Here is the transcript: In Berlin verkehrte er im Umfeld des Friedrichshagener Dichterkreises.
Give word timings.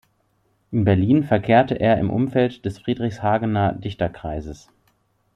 In 0.71 0.83
Berlin 0.83 1.23
verkehrte 1.25 1.75
er 1.79 1.99
im 1.99 2.09
Umfeld 2.09 2.65
des 2.65 2.79
Friedrichshagener 2.79 3.73
Dichterkreises. 3.73 4.67